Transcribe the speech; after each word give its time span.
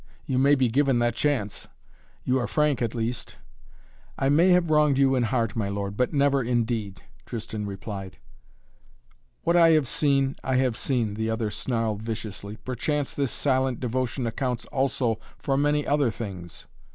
You 0.25 0.39
may 0.39 0.55
be 0.55 0.67
given 0.67 0.97
that 0.97 1.13
chance. 1.13 1.67
You 2.23 2.39
are 2.39 2.47
frank 2.47 2.81
at 2.81 2.95
least" 2.95 3.35
"I 4.17 4.29
may 4.29 4.49
have 4.49 4.71
wronged 4.71 4.97
you 4.97 5.13
in 5.13 5.21
heart, 5.21 5.55
my 5.55 5.69
lord, 5.69 5.95
but 5.95 6.11
never 6.11 6.41
in 6.41 6.63
deed" 6.63 7.03
Tristan 7.27 7.67
replied. 7.67 8.17
"What 9.43 9.55
I 9.55 9.69
have 9.73 9.87
seen, 9.87 10.37
I 10.43 10.55
have 10.55 10.75
seen," 10.75 11.13
the 11.13 11.29
other 11.29 11.51
snarled 11.51 12.01
viciously. 12.01 12.57
"Perchance 12.57 13.13
this 13.13 13.29
silent 13.29 13.79
devotion 13.79 14.25
accounts 14.25 14.65
also 14.65 15.19
for 15.37 15.55
many 15.55 15.85
other 15.85 16.09
things." 16.09 16.65